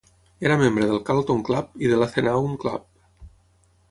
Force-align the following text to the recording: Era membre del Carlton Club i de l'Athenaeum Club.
Era 0.47 0.55
membre 0.61 0.85
del 0.91 1.01
Carlton 1.09 1.43
Club 1.51 1.77
i 1.87 1.91
de 1.93 1.99
l'Athenaeum 1.99 2.55
Club. 2.63 3.31